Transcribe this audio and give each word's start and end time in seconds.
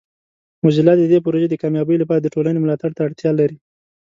موزیلا 0.63 0.93
د 0.97 1.01
دې 1.11 1.19
پروژې 1.25 1.47
د 1.49 1.55
کامیابۍ 1.61 1.95
لپاره 1.99 2.19
د 2.21 2.27
ټولنې 2.33 2.59
ملاتړ 2.63 2.91
ته 2.97 3.01
اړتیا 3.07 3.31
لري. 3.39 3.57